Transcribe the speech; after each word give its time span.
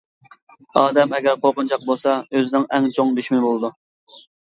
ئادەم 0.79 1.11
ئەگەر 1.17 1.35
قورقۇنچاق 1.43 1.85
بولسا 1.89 2.15
ئۆزىنىڭ 2.39 2.65
ئەڭ 2.79 2.87
چوڭ 2.97 3.13
دۈشمىنى 3.21 3.43
بولىدۇ. 3.45 3.71